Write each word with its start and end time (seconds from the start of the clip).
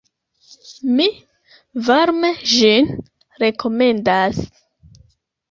Mi 0.99 1.05
varme 1.89 2.33
ĝin 2.55 2.91
rekomendas. 3.45 4.43